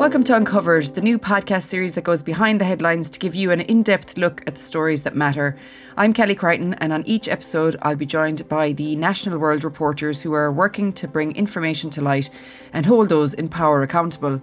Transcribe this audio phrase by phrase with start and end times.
[0.00, 3.50] Welcome to Uncovered, the new podcast series that goes behind the headlines to give you
[3.50, 5.58] an in depth look at the stories that matter.
[5.94, 10.22] I'm Kelly Crichton, and on each episode, I'll be joined by the National World reporters
[10.22, 12.30] who are working to bring information to light
[12.72, 14.40] and hold those in power accountable.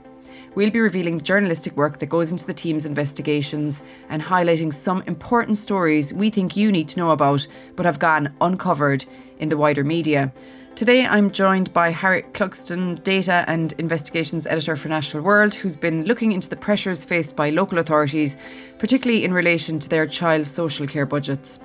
[0.54, 5.02] We'll be revealing the journalistic work that goes into the team's investigations and highlighting some
[5.08, 9.06] important stories we think you need to know about but have gone uncovered
[9.40, 10.32] in the wider media.
[10.78, 16.06] Today, I'm joined by Harriet Clugston, Data and Investigations Editor for National World, who's been
[16.06, 18.38] looking into the pressures faced by local authorities,
[18.78, 21.60] particularly in relation to their child social care budgets.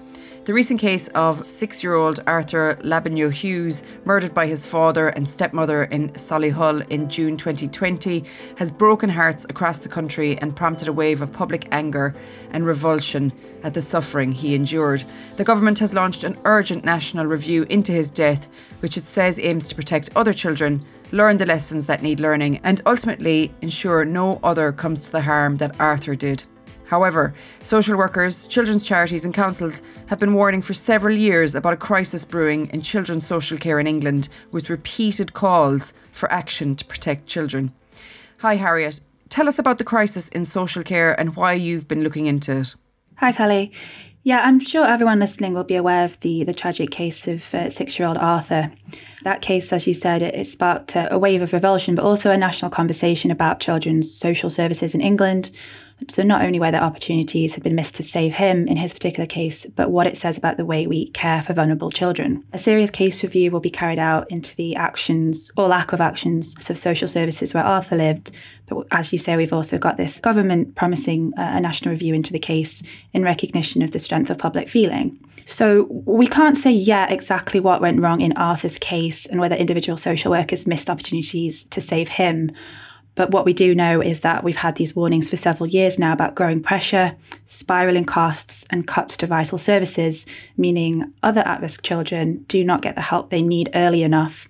[0.45, 5.29] The recent case of six year old Arthur Labinjo Hughes, murdered by his father and
[5.29, 8.25] stepmother in Solihull in June 2020,
[8.57, 12.17] has broken hearts across the country and prompted a wave of public anger
[12.51, 13.33] and revulsion
[13.63, 15.05] at the suffering he endured.
[15.37, 18.49] The government has launched an urgent national review into his death,
[18.81, 22.81] which it says aims to protect other children, learn the lessons that need learning, and
[22.85, 26.43] ultimately ensure no other comes to the harm that Arthur did.
[26.93, 31.77] However, social workers, children's charities, and councils have been warning for several years about a
[31.79, 37.27] crisis brewing in children's social care in England, with repeated calls for action to protect
[37.27, 37.73] children.
[38.41, 39.01] Hi, Harriet.
[39.31, 42.75] Tell us about the crisis in social care and why you've been looking into it.
[43.17, 43.73] Hi, Kelly.
[44.23, 47.71] Yeah, I'm sure everyone listening will be aware of the, the tragic case of uh,
[47.71, 48.71] six year old Arthur.
[49.25, 52.31] That case, as you said, it, it sparked a, a wave of revulsion, but also
[52.31, 55.51] a national conversation about children's social services in England,
[56.09, 59.67] so, not only whether opportunities had been missed to save him in his particular case,
[59.67, 62.45] but what it says about the way we care for vulnerable children.
[62.53, 66.55] A serious case review will be carried out into the actions or lack of actions
[66.71, 68.31] of social services where Arthur lived.
[68.67, 72.33] But as you say, we've also got this government promising uh, a national review into
[72.33, 75.19] the case in recognition of the strength of public feeling.
[75.45, 79.97] So we can't say yet exactly what went wrong in Arthur's case and whether individual
[79.97, 82.53] social workers missed opportunities to save him.
[83.15, 86.13] But what we do know is that we've had these warnings for several years now
[86.13, 92.45] about growing pressure, spiraling costs, and cuts to vital services, meaning other at risk children
[92.49, 94.49] do not get the help they need early enough.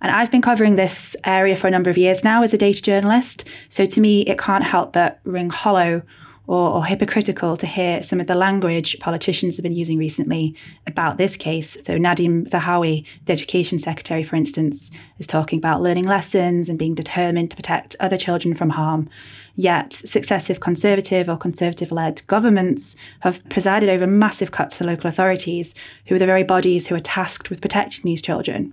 [0.00, 2.80] And I've been covering this area for a number of years now as a data
[2.80, 3.46] journalist.
[3.68, 6.02] So to me, it can't help but ring hollow
[6.48, 11.18] or, or, hypocritical to hear some of the language politicians have been using recently about
[11.18, 11.74] this case.
[11.84, 16.94] So Nadhim Zahawi, the education secretary, for instance, is talking about learning lessons and being
[16.94, 19.10] determined to protect other children from harm.
[19.56, 25.74] Yet successive conservative or conservative-led governments have presided over massive cuts to local authorities,
[26.06, 28.72] who are the very bodies who are tasked with protecting these children.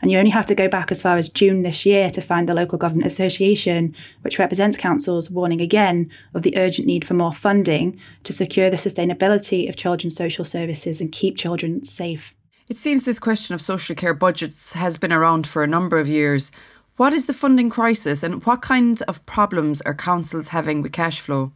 [0.00, 2.48] And you only have to go back as far as June this year to find
[2.48, 7.32] the Local Government Association, which represents councils, warning again of the urgent need for more
[7.32, 12.34] funding to secure the sustainability of children's social services and keep children safe.
[12.68, 16.06] It seems this question of social care budgets has been around for a number of
[16.06, 16.52] years.
[16.96, 21.18] What is the funding crisis and what kind of problems are councils having with cash
[21.20, 21.52] flow?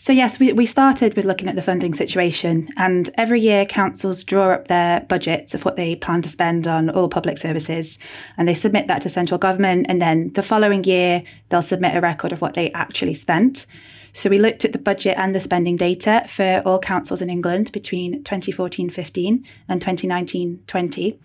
[0.00, 4.22] So, yes, we, we started with looking at the funding situation, and every year councils
[4.22, 7.98] draw up their budgets of what they plan to spend on all public services,
[8.36, 9.86] and they submit that to central government.
[9.88, 13.66] And then the following year, they'll submit a record of what they actually spent.
[14.12, 17.72] So, we looked at the budget and the spending data for all councils in England
[17.72, 21.18] between 2014 15 and 2019 20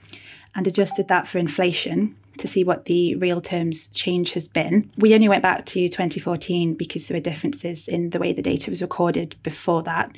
[0.56, 4.92] and adjusted that for inflation to see what the real terms change has been.
[4.98, 8.70] We only went back to 2014 because there were differences in the way the data
[8.70, 10.16] was recorded before that.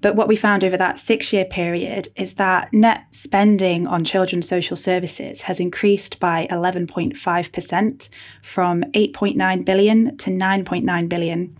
[0.00, 4.48] But what we found over that six year period is that net spending on children's
[4.48, 8.08] social services has increased by 11.5%
[8.40, 11.56] from 8.9 billion to 9.9 billion.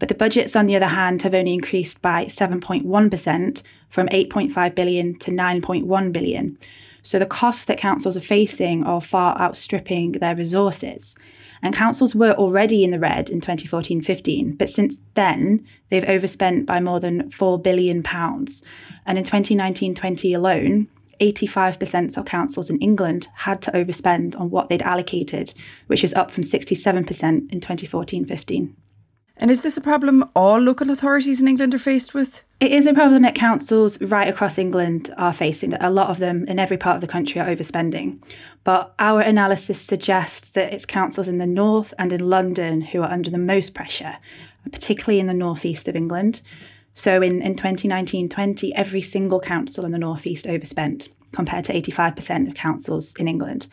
[0.00, 5.14] But the budgets, on the other hand, have only increased by 7.1% from 8.5 billion
[5.16, 6.58] to 9.1 billion.
[7.02, 11.16] So the costs that councils are facing are far outstripping their resources.
[11.62, 16.66] And councils were already in the red in 2014 15, but since then, they've overspent
[16.66, 18.02] by more than £4 billion.
[19.06, 20.88] And in 2019 20 alone,
[21.20, 25.52] 85% of councils in England had to overspend on what they'd allocated,
[25.86, 28.76] which is up from 67% in 2014 15.
[29.36, 32.42] And is this a problem all local authorities in England are faced with?
[32.60, 36.18] It is a problem that councils right across England are facing, that a lot of
[36.18, 38.22] them in every part of the country are overspending.
[38.64, 43.10] But our analysis suggests that it's councils in the north and in London who are
[43.10, 44.18] under the most pressure,
[44.70, 46.42] particularly in the northeast of England.
[46.92, 52.48] So in, in 2019 20, every single council in the northeast overspent compared to 85%
[52.48, 53.68] of councils in England.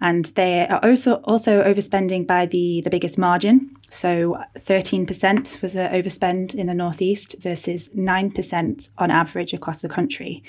[0.00, 3.76] And they are also also overspending by the, the biggest margin.
[3.92, 10.42] So 13% was an overspend in the Northeast versus 9% on average across the country.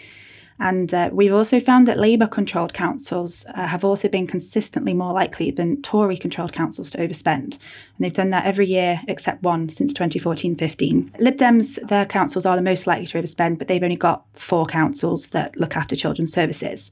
[0.59, 5.11] And uh, we've also found that Labour controlled councils uh, have also been consistently more
[5.11, 7.57] likely than Tory controlled councils to overspend.
[7.57, 11.15] And they've done that every year except one since 2014 15.
[11.19, 14.65] Lib Dems, their councils are the most likely to overspend, but they've only got four
[14.65, 16.91] councils that look after children's services.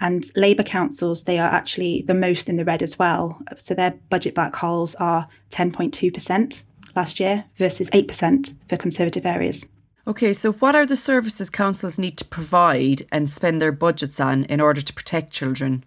[0.00, 3.40] And Labour councils, they are actually the most in the red as well.
[3.56, 6.62] So their budget black holes are 10.2%
[6.94, 9.66] last year versus 8% for Conservative areas.
[10.08, 14.44] Okay, so what are the services councils need to provide and spend their budgets on
[14.44, 15.84] in order to protect children?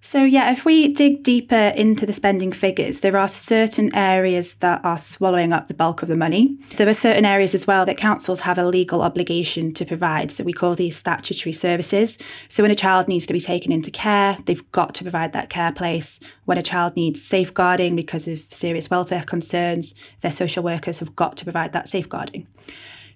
[0.00, 4.84] So, yeah, if we dig deeper into the spending figures, there are certain areas that
[4.84, 6.56] are swallowing up the bulk of the money.
[6.76, 10.30] There are certain areas as well that councils have a legal obligation to provide.
[10.30, 12.18] So, we call these statutory services.
[12.48, 15.50] So, when a child needs to be taken into care, they've got to provide that
[15.50, 16.20] care place.
[16.44, 21.36] When a child needs safeguarding because of serious welfare concerns, their social workers have got
[21.38, 22.46] to provide that safeguarding.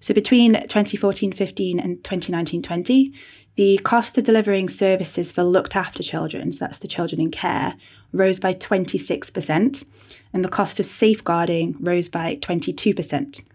[0.01, 3.13] So between 2014 15 and 2019 20,
[3.61, 7.75] the cost of delivering services for looked after children, so that's the children in care,
[8.11, 9.85] rose by 26%,
[10.33, 13.47] and the cost of safeguarding rose by 22%.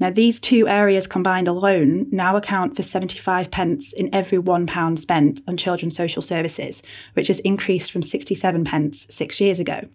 [0.00, 5.42] Now, these two areas combined alone now account for 75 pence in every £1 spent
[5.46, 6.82] on children's social services,
[7.12, 9.86] which has increased from 67 pence six years ago.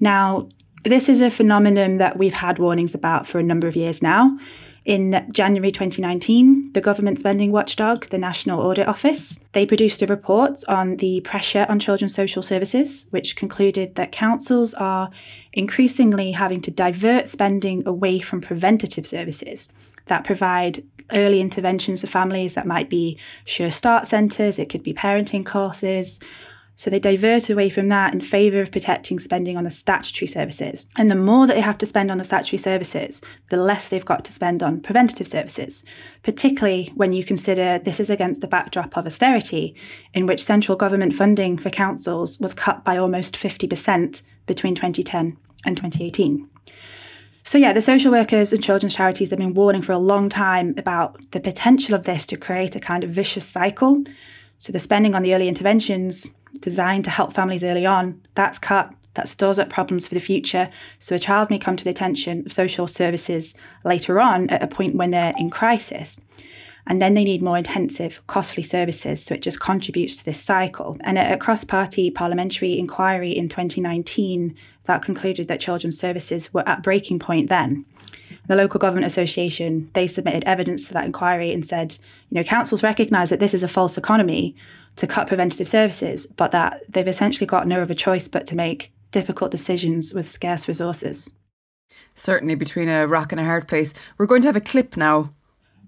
[0.00, 0.48] Now,
[0.84, 4.38] this is a phenomenon that we've had warnings about for a number of years now.
[4.88, 10.64] In January 2019, the government spending watchdog, the National Audit Office, they produced a report
[10.66, 15.10] on the pressure on children's social services, which concluded that councils are
[15.52, 19.70] increasingly having to divert spending away from preventative services
[20.06, 20.82] that provide
[21.12, 26.18] early interventions for families that might be sure start centres, it could be parenting courses,
[26.78, 30.86] so they divert away from that in favour of protecting spending on the statutory services.
[30.96, 34.04] And the more that they have to spend on the statutory services, the less they've
[34.04, 35.84] got to spend on preventative services,
[36.22, 39.74] particularly when you consider this is against the backdrop of austerity,
[40.14, 45.36] in which central government funding for councils was cut by almost 50% between 2010
[45.66, 46.48] and 2018.
[47.42, 50.74] So, yeah, the social workers and children's charities have been warning for a long time
[50.76, 54.04] about the potential of this to create a kind of vicious cycle.
[54.58, 58.92] So, the spending on the early interventions designed to help families early on, that's cut.
[59.14, 60.70] That stores up problems for the future.
[61.00, 64.68] So a child may come to the attention of social services later on at a
[64.68, 66.20] point when they're in crisis.
[66.86, 69.22] And then they need more intensive, costly services.
[69.22, 70.96] So it just contributes to this cycle.
[71.00, 76.66] And at a cross party parliamentary inquiry in 2019, that concluded that children's services were
[76.66, 77.84] at breaking point then.
[78.46, 81.98] The local government association, they submitted evidence to that inquiry and said,
[82.30, 84.56] you know, councils recognise that this is a false economy,
[84.98, 88.92] to cut preventative services, but that they've essentially got no other choice but to make
[89.10, 91.30] difficult decisions with scarce resources.
[92.14, 93.94] Certainly between a rock and a hard place.
[94.18, 95.32] We're going to have a clip now.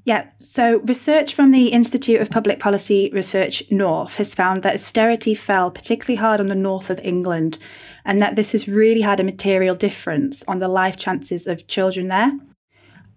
[0.04, 5.34] Yeah, so research from the Institute of Public Policy Research North has found that austerity
[5.34, 7.58] fell particularly hard on the north of England
[8.04, 12.08] and that this has really had a material difference on the life chances of children
[12.08, 12.32] there.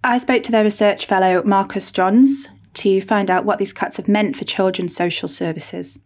[0.03, 4.07] I spoke to their research fellow Marcus Johns, to find out what these cuts have
[4.07, 5.99] meant for children's social services.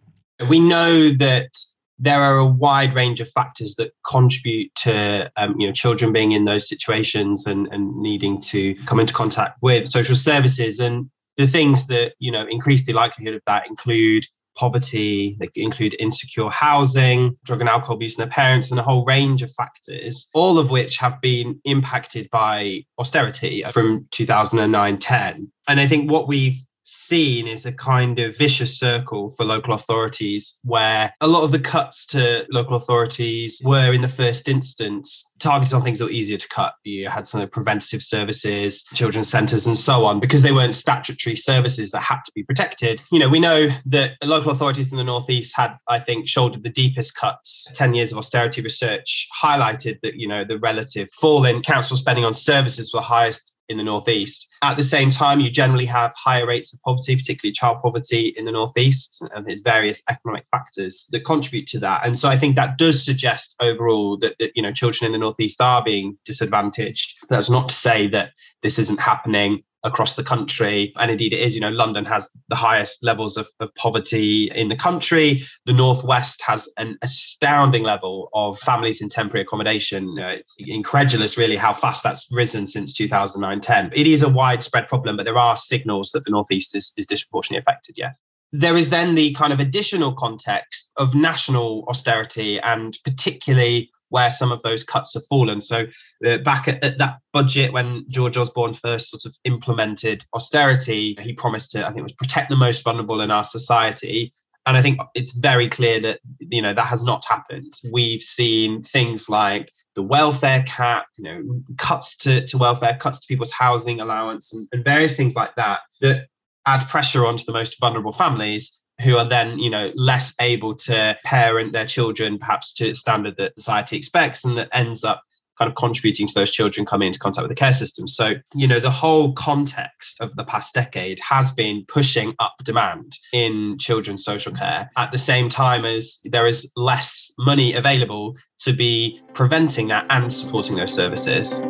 [0.48, 1.50] We know that
[1.98, 6.32] there are a wide range of factors that contribute to um, you know children being
[6.32, 11.46] in those situations and, and needing to come into contact with social services and the
[11.46, 14.26] things that you know increase the likelihood of that include
[14.58, 19.04] poverty, they include insecure housing, drug and alcohol abuse in their parents, and a whole
[19.04, 25.52] range of factors, all of which have been impacted by austerity from 2009 10.
[25.68, 30.58] And I think what we've seen is a kind of vicious circle for local authorities
[30.64, 35.74] where a lot of the cuts to local authorities were in the first instance targeted
[35.74, 36.74] on things that were easier to cut.
[36.84, 40.74] You had some of the preventative services, children's centres, and so on, because they weren't
[40.74, 43.02] statutory services that had to be protected.
[43.10, 46.70] You know, we know that local authorities in the Northeast had, I think, shouldered the
[46.70, 47.70] deepest cuts.
[47.74, 52.24] 10 years of austerity research highlighted that, you know, the relative fall in council spending
[52.24, 54.48] on services were highest in the Northeast.
[54.62, 58.44] At the same time, you generally have higher rates of poverty, particularly child poverty in
[58.44, 62.04] the Northeast, and there's various economic factors that contribute to that.
[62.04, 65.18] And so I think that does suggest overall that, that you know children in the
[65.28, 67.14] Northeast are being disadvantaged.
[67.28, 68.30] That's not to say that
[68.62, 70.92] this isn't happening across the country.
[70.96, 71.54] And indeed, it is.
[71.54, 75.42] You know, London has the highest levels of, of poverty in the country.
[75.66, 80.16] The Northwest has an astounding level of families in temporary accommodation.
[80.18, 83.92] it's incredulous, really, how fast that's risen since 2009 10.
[83.94, 87.60] It is a widespread problem, but there are signals that the Northeast is, is disproportionately
[87.60, 88.20] affected, yes.
[88.50, 94.52] There is then the kind of additional context of national austerity and particularly where some
[94.52, 95.60] of those cuts have fallen.
[95.60, 95.86] So
[96.26, 101.32] uh, back at, at, that budget when George Osborne first sort of implemented austerity, he
[101.32, 104.32] promised to, I think it was protect the most vulnerable in our society.
[104.66, 107.72] And I think it's very clear that you know that has not happened.
[107.90, 111.42] We've seen things like the welfare cap, you know,
[111.78, 115.80] cuts to, to welfare, cuts to people's housing allowance, and, and various things like that
[116.02, 116.26] that
[116.66, 121.16] add pressure onto the most vulnerable families who are then you know less able to
[121.24, 125.22] parent their children perhaps to the standard that society expects and that ends up
[125.58, 128.06] kind of contributing to those children coming into contact with the care system.
[128.06, 133.12] So you know the whole context of the past decade has been pushing up demand
[133.32, 138.72] in children's social care at the same time as there is less money available to
[138.72, 141.60] be preventing that and supporting those services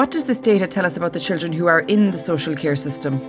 [0.00, 2.74] What does this data tell us about the children who are in the social care
[2.74, 3.20] system?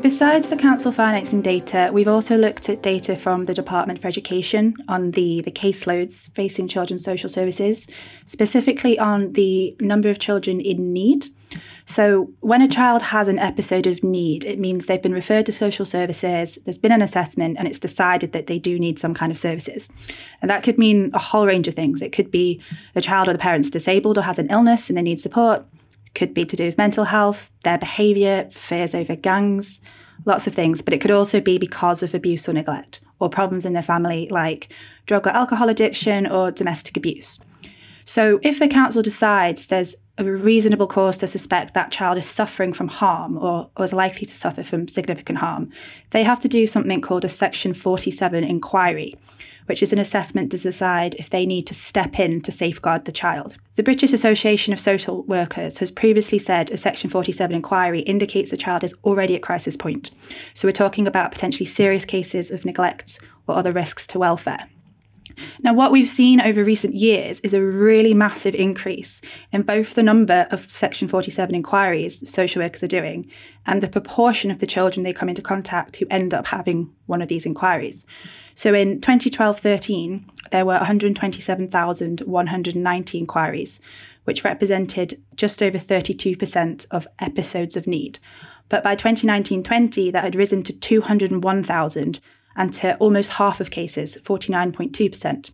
[0.00, 4.74] Besides the council financing data, we've also looked at data from the Department for Education
[4.88, 7.86] on the, the caseloads facing children's social services,
[8.24, 11.26] specifically on the number of children in need.
[11.84, 15.52] So, when a child has an episode of need, it means they've been referred to
[15.52, 19.30] social services, there's been an assessment, and it's decided that they do need some kind
[19.30, 19.90] of services.
[20.42, 22.02] And that could mean a whole range of things.
[22.02, 22.60] It could be
[22.96, 25.64] a child or the parent's disabled or has an illness and they need support
[26.16, 29.80] could be to do with mental health, their behaviour, fears over gangs,
[30.24, 30.82] lots of things.
[30.82, 34.26] But it could also be because of abuse or neglect or problems in their family
[34.30, 34.72] like
[35.06, 37.38] drug or alcohol addiction or domestic abuse.
[38.08, 42.72] So, if the council decides there's a reasonable cause to suspect that child is suffering
[42.72, 45.72] from harm or, or, is likely to suffer from significant harm,
[46.10, 49.16] they have to do something called a Section 47 inquiry,
[49.66, 53.12] which is an assessment to decide if they need to step in to safeguard the
[53.12, 53.56] child.
[53.74, 58.56] The British Association of Social Workers has previously said a Section 47 inquiry indicates the
[58.56, 60.12] child is already at crisis point.
[60.54, 64.68] So we're talking about potentially serious cases of neglect or other risks to welfare.
[65.62, 69.20] Now, what we've seen over recent years is a really massive increase
[69.52, 73.30] in both the number of Section 47 inquiries social workers are doing
[73.66, 77.20] and the proportion of the children they come into contact who end up having one
[77.22, 78.06] of these inquiries.
[78.54, 83.80] So in 2012 13, there were 127,190 inquiries,
[84.24, 88.18] which represented just over 32% of episodes of need.
[88.68, 92.20] But by 2019 20, that had risen to 201,000
[92.56, 95.50] and to almost half of cases, 49.2%.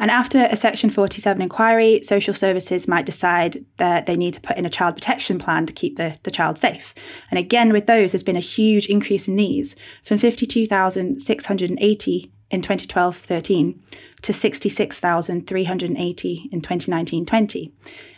[0.00, 4.56] And after a Section 47 inquiry, social services might decide that they need to put
[4.56, 6.94] in a child protection plan to keep the, the child safe.
[7.30, 13.16] And again, with those, there's been a huge increase in these from 52,680 in 2012
[13.16, 13.82] 13
[14.22, 17.72] to 66,380 in 2019 20.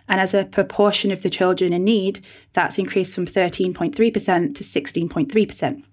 [0.09, 2.21] And as a proportion of the children in need,
[2.53, 5.85] that's increased from 13.3% to 16.3%.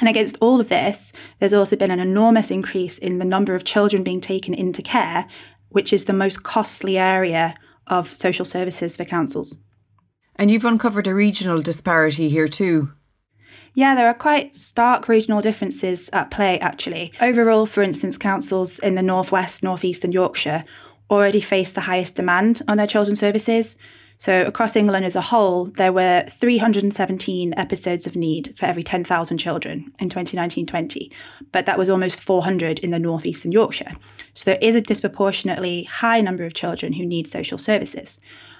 [0.00, 3.64] And against all of this, there's also been an enormous increase in the number of
[3.64, 5.26] children being taken into care,
[5.70, 7.54] which is the most costly area
[7.86, 9.56] of social services for councils.
[10.36, 12.92] And you've uncovered a regional disparity here too.
[13.74, 17.12] Yeah, there are quite stark regional differences at play, actually.
[17.20, 20.64] Overall, for instance, councils in the Northwest, Northeast, and Yorkshire
[21.10, 23.76] already face the highest demand on their children's services,
[24.18, 29.36] so, across England as a whole, there were 317 episodes of need for every 10,000
[29.38, 31.12] children in 2019 20,
[31.52, 33.92] but that was almost 400 in the North East and Yorkshire.
[34.32, 38.18] So, there is a disproportionately high number of children who need social services.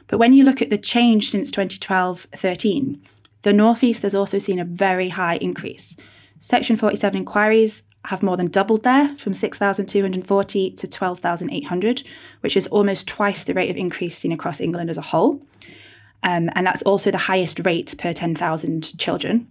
[0.09, 3.03] But when you look at the change since 2012 13,
[3.43, 5.97] the North East has also seen a very high increase.
[6.39, 12.03] Section 47 inquiries have more than doubled there from 6,240 to 12,800,
[12.41, 15.43] which is almost twice the rate of increase seen across England as a whole.
[16.23, 19.49] Um, and that's also the highest rate per 10,000 children.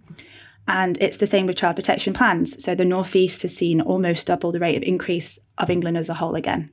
[0.68, 2.62] And it's the same with child protection plans.
[2.62, 6.14] So the Northeast has seen almost double the rate of increase of England as a
[6.14, 6.70] whole again.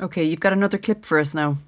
[0.00, 1.58] Okay, you've got another clip for us now.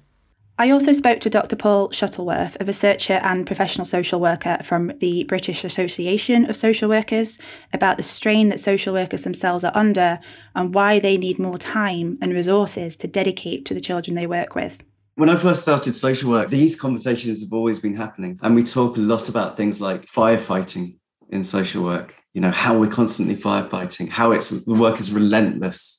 [0.59, 1.55] I also spoke to Dr.
[1.55, 7.39] Paul Shuttleworth, a researcher and professional social worker from the British Association of Social Workers,
[7.71, 10.19] about the strain that social workers themselves are under
[10.55, 14.53] and why they need more time and resources to dedicate to the children they work
[14.53, 14.83] with.
[15.15, 18.37] When I first started social work, these conversations have always been happening.
[18.41, 20.97] And we talk a lot about things like firefighting
[21.29, 25.98] in social work, you know, how we're constantly firefighting, how it's the work is relentless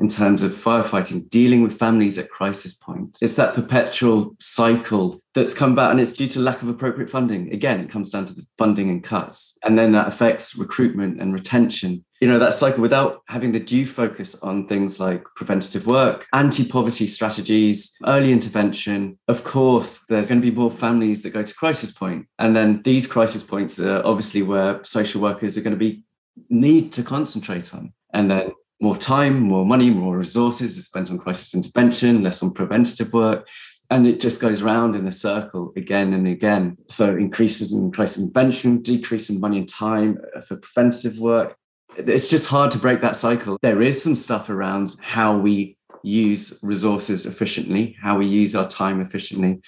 [0.00, 3.18] in terms of firefighting, dealing with families at crisis point.
[3.20, 7.52] It's that perpetual cycle that's come about and it's due to lack of appropriate funding.
[7.52, 9.58] Again, it comes down to the funding and cuts.
[9.62, 12.04] And then that affects recruitment and retention.
[12.20, 16.66] You know, that cycle without having the due focus on things like preventative work, anti
[16.66, 19.18] poverty strategies, early intervention.
[19.28, 22.26] Of course, there's going to be more families that go to crisis point.
[22.38, 26.04] And then these crisis points are obviously where social workers are going to be
[26.48, 27.92] need to concentrate on.
[28.12, 32.52] And then more time, more money, more resources is spent on crisis intervention, less on
[32.52, 33.46] preventative work.
[33.90, 36.78] And it just goes round in a circle again and again.
[36.88, 41.56] So increases in crisis intervention, decrease in money and time uh, for preventative work.
[41.96, 43.58] It's just hard to break that cycle.
[43.62, 49.00] There is some stuff around how we use resources efficiently, how we use our time
[49.00, 49.60] efficiently.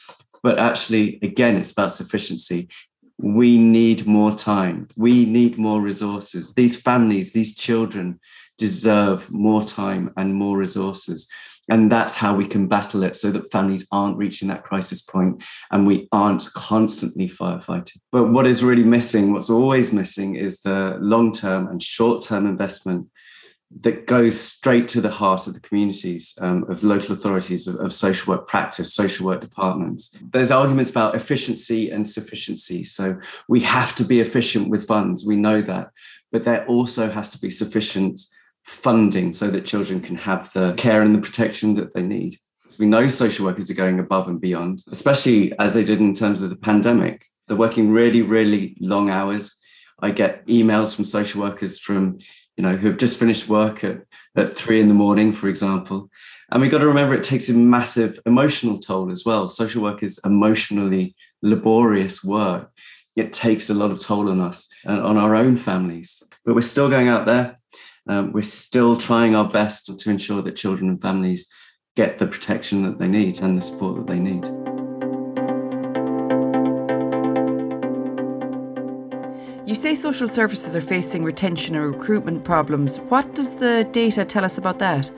[0.43, 2.69] But actually, again, it's about sufficiency.
[3.19, 4.89] We need more time.
[4.97, 6.55] We need more resources.
[6.55, 8.21] These families, these children
[8.63, 11.29] deserve more time and more resources.
[11.69, 15.43] And that's how we can battle it so that families aren't reaching that crisis point
[15.73, 17.99] and we aren't constantly firefighting.
[18.13, 22.47] But what is really missing, what's always missing, is the long term and short term
[22.47, 23.09] investment
[23.81, 27.93] that goes straight to the heart of the communities um, of local authorities of, of,
[27.93, 33.95] social work practice social work departments there's arguments about efficiency and sufficiency so we have
[33.95, 35.89] to be efficient with funds we know that
[36.33, 38.21] but there also has to be sufficient
[38.65, 42.39] funding so that children can have the care and the protection that they need
[42.79, 46.41] we know social workers are going above and beyond especially as they did in terms
[46.41, 49.57] of the pandemic they're working really really long hours
[50.01, 52.19] i get emails from social workers from
[52.57, 54.03] you know, who have just finished work at,
[54.37, 56.11] at three in the morning, for example.
[56.51, 59.49] And we've got to remember it takes a massive emotional toll as well.
[59.49, 62.71] Social work is emotionally laborious work.
[63.17, 66.23] It takes a lot of toll on us and on our own families.
[66.45, 67.59] But we're still going out there.
[68.09, 71.47] Um, we're still trying our best to ensure that children and families
[71.95, 74.45] get the protection that they need and the support that they need.
[79.69, 82.99] You say social services are facing retention and recruitment problems.
[82.99, 85.11] What does the data tell us about that?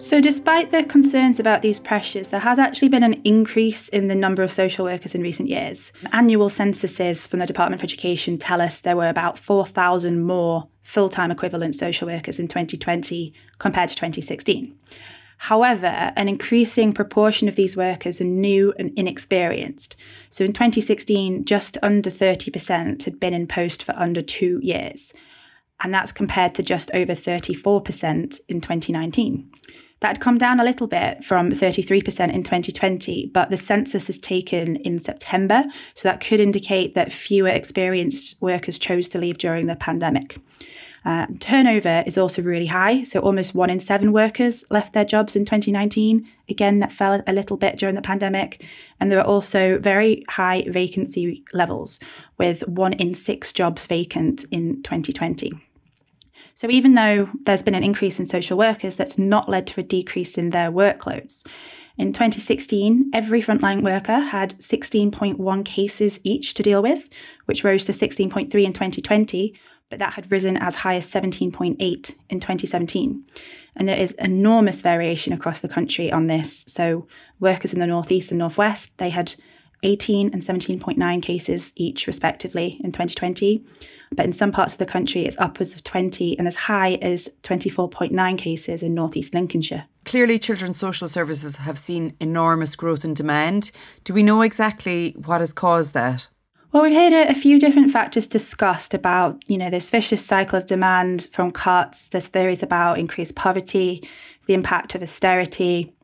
[0.00, 4.14] So, despite the concerns about these pressures, there has actually been an increase in the
[4.14, 5.92] number of social workers in recent years.
[6.12, 11.08] Annual censuses from the Department of Education tell us there were about 4,000 more full
[11.08, 14.72] time equivalent social workers in 2020 compared to 2016.
[15.38, 19.96] However, an increasing proportion of these workers are new and inexperienced.
[20.30, 25.12] So in 2016, just under 30% had been in post for under two years.
[25.80, 29.50] And that's compared to just over 34% in 2019.
[30.00, 34.18] That had come down a little bit from 33% in 2020, but the census is
[34.18, 39.66] taken in September, so that could indicate that fewer experienced workers chose to leave during
[39.66, 40.38] the pandemic.
[41.04, 43.02] Uh, turnover is also really high.
[43.02, 46.28] So almost one in seven workers left their jobs in 2019.
[46.48, 48.64] Again, that fell a little bit during the pandemic.
[49.00, 51.98] And there are also very high vacancy levels,
[52.36, 55.67] with one in six jobs vacant in 2020.
[56.58, 59.84] So even though there's been an increase in social workers, that's not led to a
[59.84, 61.46] decrease in their workloads.
[61.96, 67.08] In 2016, every frontline worker had 16.1 cases each to deal with,
[67.44, 69.54] which rose to 16.3 in 2020,
[69.88, 71.78] but that had risen as high as 17.8
[72.28, 73.24] in 2017.
[73.76, 76.64] And there is enormous variation across the country on this.
[76.66, 77.06] So,
[77.38, 79.36] workers in the Northeast and Northwest, they had
[79.84, 83.64] 18 and 17.9 cases each, respectively, in 2020.
[84.14, 87.28] But in some parts of the country, it's upwards of 20 and as high as
[87.42, 89.86] 24.9 cases in Northeast Lincolnshire.
[90.04, 93.70] Clearly, children's social services have seen enormous growth in demand.
[94.04, 96.28] Do we know exactly what has caused that?
[96.72, 100.58] Well, we've heard a, a, few different factors discussed about, you know, this vicious cycle
[100.58, 102.08] of demand from cuts.
[102.08, 104.06] There's theories about increased poverty,
[104.46, 105.94] the impact of austerity,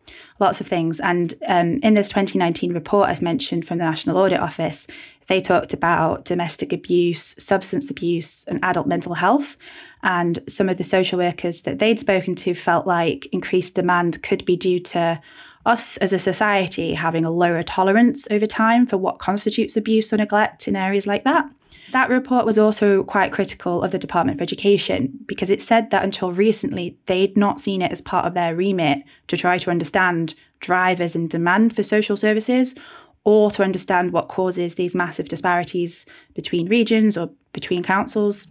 [0.41, 1.01] lots of things.
[1.01, 4.87] And um, in this 2019 report I've mentioned from the National Audit Office,
[5.29, 9.57] they talked about domestic abuse, substance abuse, and adult mental health.
[10.03, 14.45] And some of the social workers that they'd spoken to felt like increased demand could
[14.45, 15.21] be due to
[15.65, 20.19] us as a society having a lower tolerance over time for what constitutes abuse or
[20.19, 21.49] neglect in areas like that.
[21.95, 26.03] That report was also quite critical of the Department of Education because it said that
[26.03, 30.35] until recently they'd not seen it as part of their remit to try to understand
[30.59, 32.75] drivers in demand for social services
[33.23, 36.05] or to understand what causes these massive disparities
[36.35, 38.49] between regions or between councils.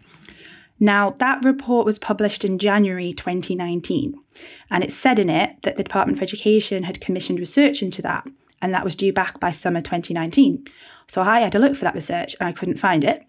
[0.80, 4.16] Now, that report was published in January 2019,
[4.72, 8.26] and it said in it that the Department of Education had commissioned research into that,
[8.62, 10.66] and that was due back by summer 2019.
[11.08, 13.26] So I had to look for that research and I couldn't find it.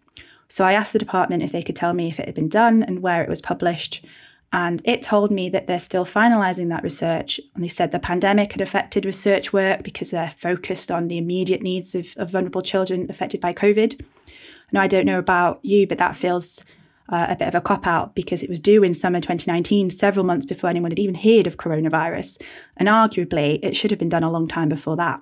[0.49, 2.83] So I asked the department if they could tell me if it had been done
[2.83, 4.05] and where it was published.
[4.53, 7.41] And it told me that they're still finalising that research.
[7.55, 11.63] And they said the pandemic had affected research work because they're focused on the immediate
[11.63, 14.01] needs of, of vulnerable children affected by COVID.
[14.71, 16.65] Now, I don't know about you, but that feels
[17.09, 20.25] uh, a bit of a cop out because it was due in summer 2019, several
[20.25, 22.41] months before anyone had even heard of coronavirus.
[22.77, 25.21] And arguably, it should have been done a long time before that.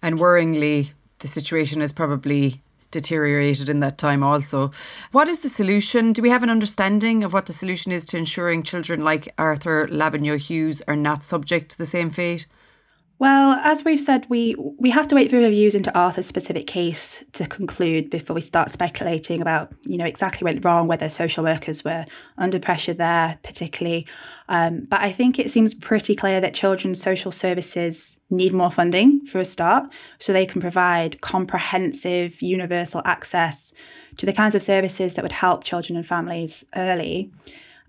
[0.00, 4.70] And worryingly, the situation has probably deteriorated in that time also.
[5.12, 6.12] What is the solution?
[6.12, 9.86] Do we have an understanding of what the solution is to ensuring children like Arthur
[9.88, 12.46] Labinjo Hughes are not subject to the same fate?
[13.20, 17.24] Well, as we've said, we we have to wait for reviews into Arthur's specific case
[17.32, 21.42] to conclude before we start speculating about, you know, exactly what went wrong, whether social
[21.42, 22.04] workers were
[22.36, 24.06] under pressure there, particularly.
[24.48, 29.26] Um, but I think it seems pretty clear that children's social services need more funding
[29.26, 33.72] for a start, so they can provide comprehensive, universal access
[34.16, 37.32] to the kinds of services that would help children and families early.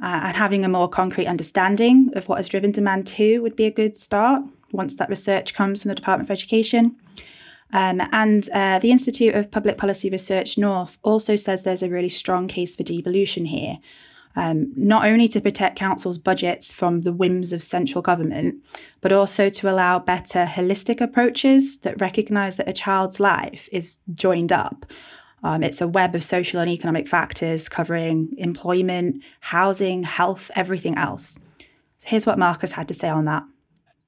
[0.02, 3.66] Uh, and having a more concrete understanding of what has driven demand too would be
[3.66, 6.96] a good start once that research comes from the Department of Education.
[7.72, 12.10] Um, and uh, the Institute of Public Policy Research North also says there's a really
[12.10, 13.78] strong case for devolution here,
[14.36, 18.56] um, not only to protect councils' budgets from the whims of central government,
[19.02, 24.52] but also to allow better holistic approaches that recognise that a child's life is joined
[24.52, 24.86] up.
[25.44, 31.40] Um, it's a web of social and economic factors covering employment, housing, health, everything else.
[32.00, 33.44] So here's what Marcus had to say on that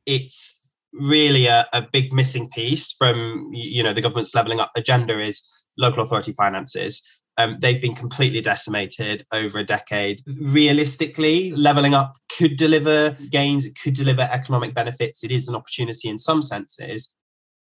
[0.06, 5.22] it's really a, a big missing piece from you know the government's levelling up agenda
[5.22, 5.42] is
[5.78, 7.02] local authority finances
[7.38, 10.22] um, they've been completely decimated over a decade.
[10.42, 15.24] Realistically, levelling up could deliver gains, it could deliver economic benefits.
[15.24, 17.12] It is an opportunity in some senses.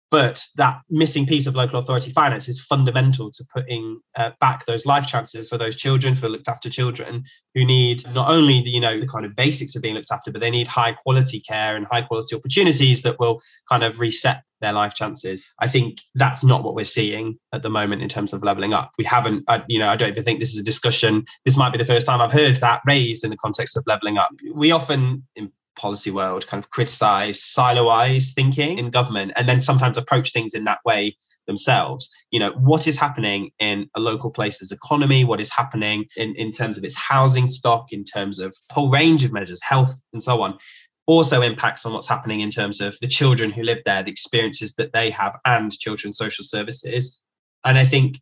[0.10, 4.86] But that missing piece of local authority finance is fundamental to putting uh, back those
[4.86, 8.80] life chances for those children, for looked after children who need not only the, you
[8.80, 11.76] know the kind of basics of being looked after, but they need high quality care
[11.76, 15.52] and high quality opportunities that will kind of reset their life chances.
[15.60, 18.92] I think that's not what we're seeing at the moment in terms of leveling up.
[18.98, 21.26] We haven't, I, you know, I don't even think this is a discussion.
[21.46, 24.18] This might be the first time I've heard that raised in the context of leveling
[24.18, 24.30] up.
[24.54, 29.98] We often, in policy world kind of criticize siloized thinking in government and then sometimes
[29.98, 31.16] approach things in that way
[31.48, 32.10] themselves.
[32.32, 35.24] You know what is happening in a local place's economy?
[35.24, 38.90] What is happening in, in terms of its housing stock in terms of a whole
[38.90, 40.58] range of measures health and so on
[41.06, 44.74] also impacts on what's happening in terms of the children who live there the experiences
[44.74, 47.20] that they have and children's social services.
[47.64, 48.20] And i think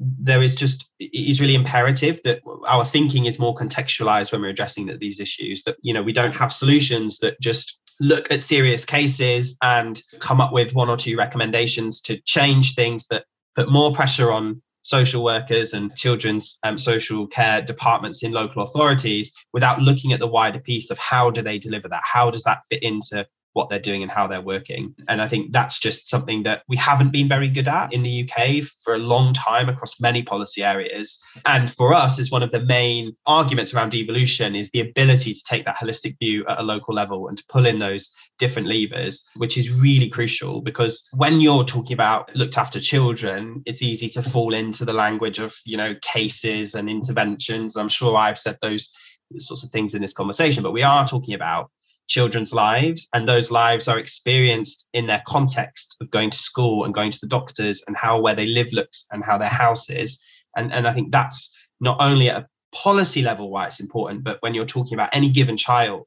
[0.00, 4.48] there is just it is really imperative that our thinking is more contextualized when we're
[4.50, 8.84] addressing these issues that you know we don't have solutions that just look at serious
[8.84, 13.24] cases and come up with one or two recommendations to change things that
[13.56, 19.32] put more pressure on social workers and children's um, social care departments in local authorities
[19.52, 22.02] without looking at the wider piece of how do they deliver that?
[22.04, 24.94] How does that fit into what they're doing and how they're working.
[25.08, 28.28] And I think that's just something that we haven't been very good at in the
[28.28, 31.20] UK for a long time across many policy areas.
[31.46, 35.44] And for us, is one of the main arguments around devolution is the ability to
[35.44, 39.24] take that holistic view at a local level and to pull in those different levers,
[39.36, 44.22] which is really crucial because when you're talking about looked after children, it's easy to
[44.22, 47.76] fall into the language of, you know, cases and interventions.
[47.76, 48.90] I'm sure I've said those
[49.38, 51.70] sorts of things in this conversation, but we are talking about
[52.08, 56.94] children's lives and those lives are experienced in their context of going to school and
[56.94, 60.20] going to the doctors and how where they live looks and how their house is.
[60.56, 64.38] And and i think that's not only at a policy level why it's important but
[64.40, 66.06] when you're talking about any given child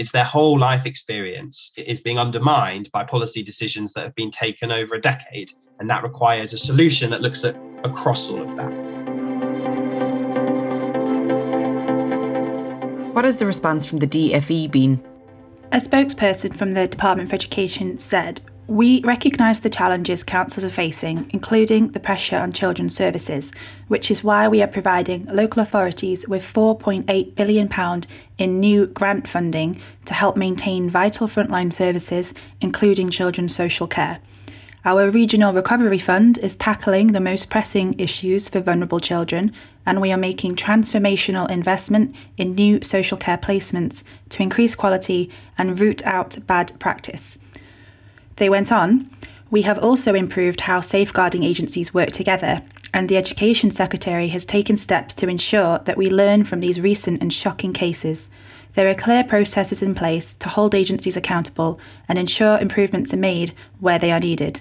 [0.00, 4.72] it's their whole life experience is being undermined by policy decisions that have been taken
[4.72, 5.52] over a decade.
[5.78, 8.70] And that requires a solution that looks at across all of that.
[13.12, 15.04] What has the response from the DFE been?
[15.72, 21.30] A spokesperson from the Department for Education said, we recognise the challenges councils are facing,
[21.32, 23.52] including the pressure on children's services,
[23.86, 28.02] which is why we are providing local authorities with £4.8 billion
[28.36, 34.18] in new grant funding to help maintain vital frontline services, including children's social care.
[34.82, 39.52] Our Regional Recovery Fund is tackling the most pressing issues for vulnerable children,
[39.84, 45.78] and we are making transformational investment in new social care placements to increase quality and
[45.78, 47.36] root out bad practice.
[48.36, 49.10] They went on,
[49.50, 52.62] we have also improved how safeguarding agencies work together,
[52.94, 57.20] and the Education Secretary has taken steps to ensure that we learn from these recent
[57.20, 58.30] and shocking cases.
[58.74, 63.54] There are clear processes in place to hold agencies accountable and ensure improvements are made
[63.80, 64.60] where they are needed.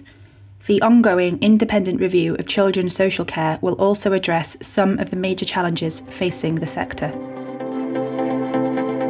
[0.65, 5.45] The ongoing independent review of children's social care will also address some of the major
[5.45, 7.12] challenges facing the sector.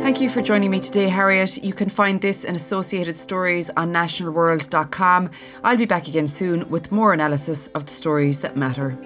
[0.01, 1.63] Thank you for joining me today, Harriet.
[1.63, 5.29] You can find this and associated stories on nationalworld.com.
[5.63, 8.97] I'll be back again soon with more analysis of the stories that matter.